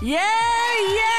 [0.00, 0.20] Yeah,
[0.94, 1.17] yeah!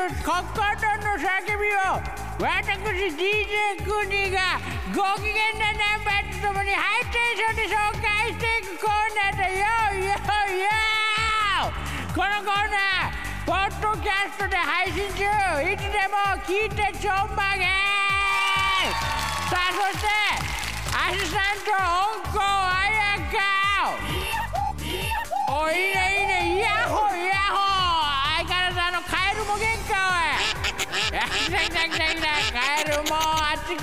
[0.00, 2.00] という心の叫びを
[2.40, 2.72] 私
[3.12, 4.56] DJ クニーが
[4.96, 9.60] ご機嫌なナンバーとともにハイテンションで紹介していくコーナーだよ。
[10.00, 10.16] よよ
[12.14, 15.28] このコーナーポッドキャストで配信中。
[15.70, 16.16] いつでも
[16.48, 17.66] 聞いてちょんまげ。
[19.50, 20.08] さあそして
[20.96, 21.76] アシスタント
[22.24, 22.69] 温子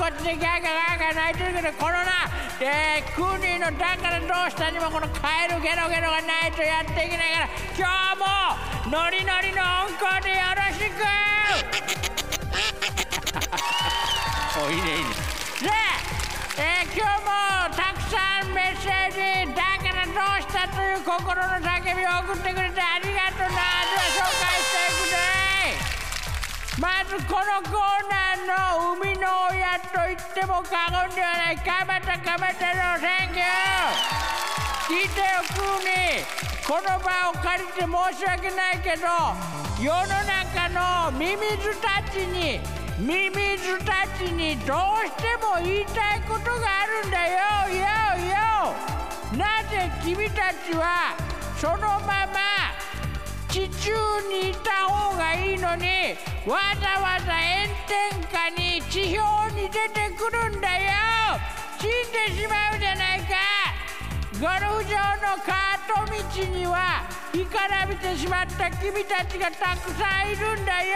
[0.08, 2.32] こっちでギャーガーガーガー泣いてるけどこのな
[2.64, 11.04] えー、クーニーのだからどうしたにもこのカエルゲロゲロがないとやっていけないから今日もノリノリの温厚でよろしく。
[14.64, 15.12] おいいねいいね。
[15.60, 15.76] で、
[16.56, 23.07] えー、今日もたくさんメッセージだからどうしたという心の叫びを送ってくれてあり
[27.08, 33.56] ずこのコーナーの生みの親と言っても過言ではない鎌田鎌田のセンキュー
[34.92, 39.08] 聞いてよクーニーこの場を借りて申し訳ないけど
[39.80, 42.60] 世の中のミミズたちに
[43.00, 47.38] ミミズたちにどうしても言いたいことがあるんだよ。
[47.72, 47.86] よ
[48.28, 48.76] よ
[49.38, 51.16] なぜ君たちは
[51.56, 52.77] そのまま
[53.58, 53.92] 地中
[54.30, 56.14] にいた方がいいのに
[56.46, 60.94] わざわざ炎天下に地表に出てくるんだよ。
[61.82, 63.34] 死んでしまうじゃないか。
[64.40, 70.94] ゴルフ場のカート道には干からびてしまった君たちがたくさんいるんだよ。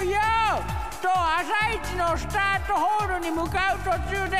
[0.00, 0.18] よよ
[1.02, 4.38] と朝一のスタートホールに向かう途中で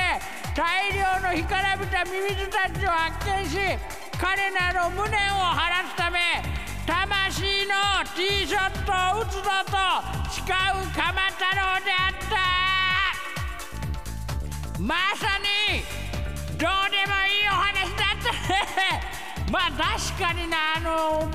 [0.56, 3.58] 大量の干からびたミミズたちを発見し
[4.18, 7.74] 彼らの無念を晴らすため魂の
[8.14, 9.72] ティーショットを打つぞと
[10.30, 10.52] 誓う
[10.94, 12.36] 鎌太郎であった。
[14.82, 15.82] まさに
[16.58, 18.30] どうでもいいお話だった。
[18.52, 19.00] ね
[19.50, 21.30] まあ確かになあの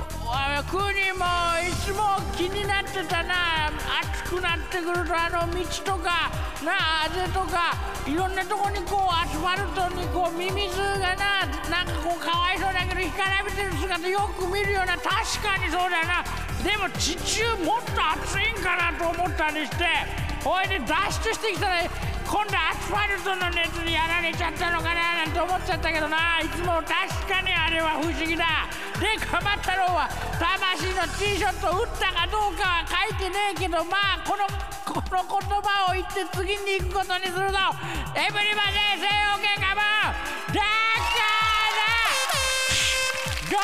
[0.64, 0.78] 国
[1.12, 1.24] も
[1.66, 3.70] いつも気になってたな。
[4.02, 6.30] 暑くなってくるとあの道とか
[6.64, 7.74] なああぜとか
[8.06, 15.08] いろんなとこにこうアスファルトにこうミミズがななんかこうかわいそうだけど干からびてる姿よく見るような確
[15.40, 16.20] かにそうだよな。
[16.60, 19.88] でも地中もっと暑いんかなと思ったりして
[20.44, 21.80] ほいで脱出してきたら
[22.28, 26.40] 今度アスファルトの熱にやられちゃったのかななんて思っちゃったけどな。
[26.44, 26.92] いつも確
[27.24, 28.68] かにあれは不思議だ。
[29.00, 30.04] で鎌太郎は
[30.36, 34.44] 魂のティーショット打ったかどうかは書いてねえけどまあこの
[34.84, 37.56] この言葉を言って次に行くことにするぞ。
[38.12, 40.79] エブリバデーセイオーケーカモンだからどう
[43.50, 43.56] し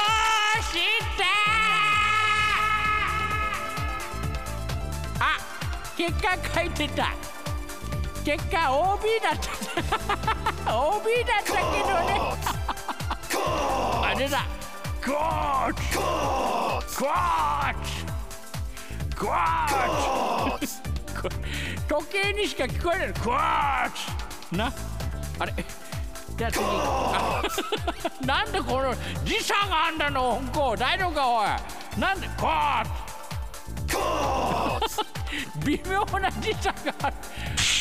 [1.19, 1.25] た
[5.25, 5.39] あ
[5.97, 7.15] 結果書いてた。
[8.25, 9.35] 結果 OB だっ
[10.65, 10.77] た。
[10.79, 12.21] OB だったけどね。
[14.03, 14.45] あれだ。
[15.07, 16.87] ゴーチゴー
[17.85, 18.05] チ
[19.19, 20.67] ゴーチ
[21.89, 23.09] 時計にしか聞こえない。
[23.13, 23.91] ゴー
[24.51, 24.73] チな？
[25.39, 25.55] あれ？
[26.37, 27.43] じゃあ次あ
[28.27, 31.47] なんでこの時差があんだの本校大丈夫かおい。
[31.99, 32.85] なんでゴー
[34.87, 35.01] チ
[35.65, 37.17] 微妙な時差がある。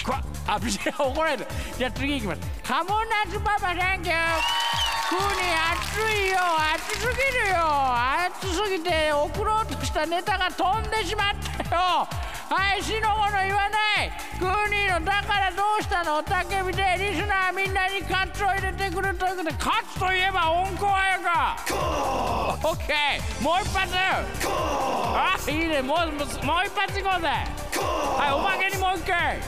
[0.06, 0.14] こ
[0.48, 1.48] あび怒られる
[1.78, 2.42] じゃあ次いきます。
[2.64, 4.16] カモナツパパサンキュー
[5.10, 6.38] クーに暑いよ。
[6.76, 7.58] 暑すぎるよ。
[8.40, 11.36] 暑すぎて送ろうとしたネタが飛んでしまっ
[11.70, 12.08] たよ。
[12.50, 14.12] はいしのもの言わない。
[14.38, 25.52] クーニーのだからどうしたのおたけびでリスナーみんなにカツを入れてくるということでカツといえば温厚やかオッケーもう一発あい。
[25.54, 25.98] いねもう
[26.46, 27.04] もう一発い。
[27.04, 29.40] こうぜはいおまけにもう一回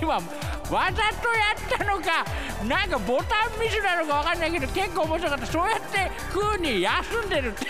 [0.00, 0.30] 今わざ
[0.70, 2.24] とやったのか
[2.64, 5.46] なんかボタンミスなのかわかんないけど結構面白かった。
[5.46, 7.66] そうやってクーニー休んでるって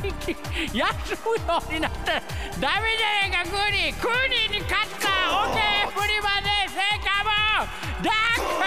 [0.00, 0.36] 最近
[0.72, 2.12] 休むようになった。
[2.12, 2.22] ら
[2.60, 5.08] ダメじゃないかクーニークーニーに勝った。
[5.44, 7.30] オッケープリマで成果も
[8.02, 8.16] だか
[8.60, 8.64] ら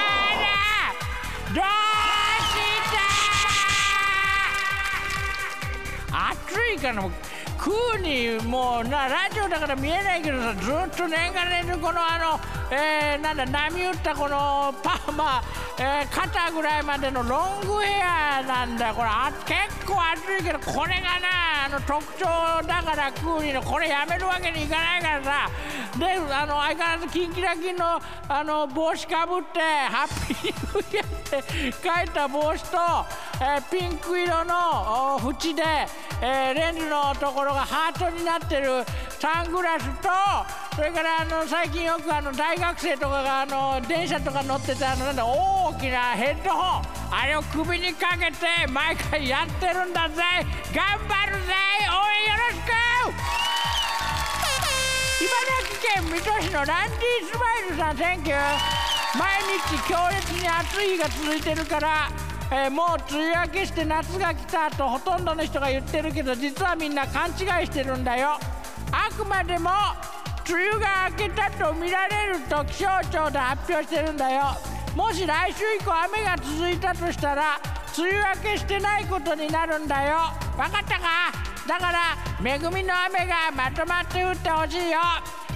[1.53, 2.55] どうし
[2.91, 2.95] た？
[6.31, 6.33] 暑
[6.73, 7.03] いから
[7.65, 15.43] もうクーニーもうなラジオだから見えないけどさずっと年がら年中このあの、えー、なんだ波打ったこのパーマ、
[15.79, 18.93] えー、肩ぐらいまでのロングヘアなんだ。
[18.93, 22.25] これあ結構暑いけどこれがなあの特徴
[22.67, 25.49] だからクーニーのこれやめるわけにいかないからさ。
[25.97, 31.05] であの相変わらずキンキラキンのあの帽子かぶってハッピーニューイヤっ
[31.41, 32.77] て書いた帽子と、
[33.41, 35.63] えー、ピンク色の縁で、
[36.21, 38.85] えー、レンズのところがハートになってる
[39.19, 40.09] サングラスと
[40.75, 50.15] それからあの最近よくあの大学生とかがあの電車とか乗っててあのなんだ大きなヘッドホンあれを首にかけて毎回やってるんだぜ。
[50.73, 51.53] 頑張るぜ。
[51.87, 52.75] 応援よろしく。
[55.23, 55.31] 茨
[55.63, 58.35] 城県水戸市のランディスマイルさん Thank you
[59.17, 62.11] 毎日強烈に暑い日が続いてるから
[62.51, 68.37] えー、もう梅雨明けして夏が来たとほとんどの人が言ってるけど実はみんな勘違いしてるんだよ。
[68.91, 69.71] あくまでも
[70.47, 74.43] 梅雨が明けたと見られると気象庁で発表してるんだよ。
[74.95, 77.59] もし来週以降雨が続いたとしたら
[77.97, 80.17] 梅雨明けしてないことになるんだよ。
[80.55, 81.33] 分かったか？
[81.67, 84.99] だから恵みの雨がまとまって降ってほしいよ。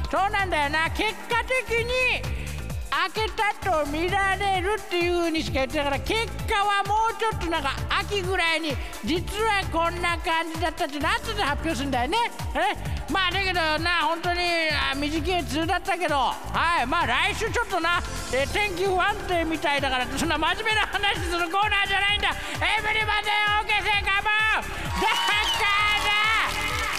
[0.09, 0.89] そうなんだよな。
[0.89, 2.38] 結果的に
[2.99, 8.75] 開けたと見られるっていう風にしか言ってなから結果はもうちょっとなんか秋ぐらいに
[9.05, 12.17] 実はこんな感じだったって夏で発表するんだよね。
[12.55, 12.75] え？
[13.09, 14.39] まあだけどな本当に
[14.99, 16.85] 短い梅雨だったけどはい。
[16.85, 18.01] まあ来週ちょっとな、
[18.33, 22.29] え天気不安定みたいだからそんな真面目な話するコーナーじゃないんだ。
[22.29, 22.33] エ
[22.81, 24.27] ブリバデーオーケーセカモ
[24.59, 24.67] ン。
[24.99, 25.55] だから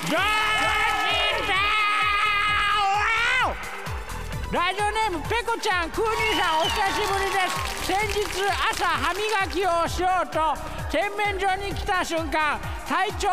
[0.08, 0.59] どう
[4.50, 7.86] ラジオネームペコちゃんクーニーさんお久しぶりです。
[7.86, 8.26] 先日
[8.72, 10.40] 朝歯磨きをしようと
[10.90, 13.28] 洗面所に来た瞬間体長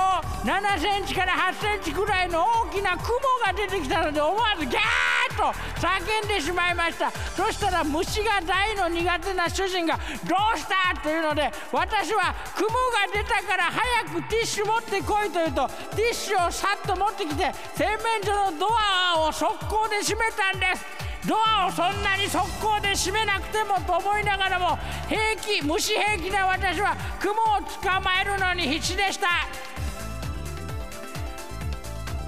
[0.45, 7.09] 7センチから8センチくらいの大きな雲が出てきたので思わずギャーッと叫んでしまいました。
[7.09, 9.97] そしたら虫が大の苦手な主人が
[10.29, 12.75] 「どうした?」というので私は雲が
[13.11, 21.06] 出たから早くティッシュ持ってこいと言うとティッシュをさっと持ってきて洗面所のドアを速攻で閉めたんです。
[21.27, 24.79] ドアをそんなに速攻で閉めなくてもと思いながらも
[25.09, 27.35] 平気虫平気な私は雲を
[27.83, 29.27] 捕まえるのに必死でした。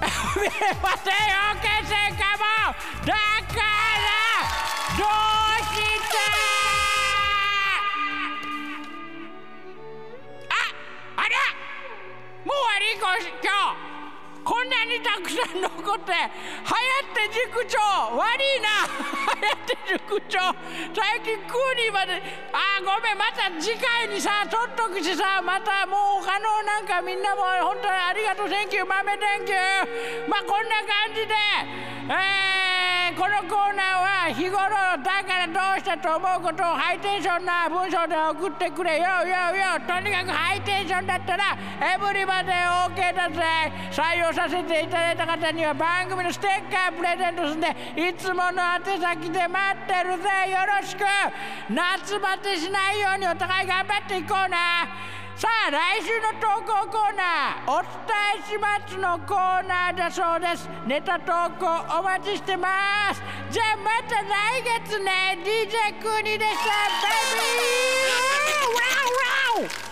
[0.00, 0.46] 待てよ
[1.60, 2.44] けせかも。
[3.06, 4.08] だから
[4.96, 5.06] どう
[5.74, 5.80] し
[6.10, 6.16] た？
[10.48, 10.56] あ
[11.16, 11.34] あれ？
[12.44, 12.82] もう終わり？
[13.42, 13.50] 今
[13.86, 13.89] 日。
[14.50, 17.78] こんなにたくさん残ってはやって塾長
[18.18, 18.82] 悪いな。
[18.82, 20.42] はやって塾長。
[20.90, 22.18] 最近クーリーまで
[22.50, 31.34] あごめんまた次回にさ取っとくしさまたもう他のなんかみんなも本当にありがとう Thank you 豆 Thank you まあこんな感じで
[32.10, 32.59] えー、
[33.16, 34.60] このコーナーは日頃
[35.02, 38.98] だからどうしたと思うことをハイテンションな文章で送ってくれ。
[38.98, 43.42] よよよとにかくハイテンションだったらエブリバで OK だぜ
[43.90, 47.68] 採用させていただいた方には番組のステッカープレゼントするんで
[48.10, 50.50] いつもの宛先で待ってるぜ。
[50.50, 51.04] よろしく。
[51.68, 54.86] 夏バテしないようにお互い頑張っていこうな。
[55.40, 57.88] さあ来週の投稿コーナーお伝
[58.36, 60.68] えしますのコーナーだそうです。
[60.86, 61.64] ネタ投稿
[61.98, 62.68] お待ちしてま
[63.14, 63.22] す。
[63.50, 65.38] じゃあまた来月ね。
[65.42, 66.66] DJ クーニでした。
[66.68, 68.68] バイビー。
[68.76, 69.89] ワウワウ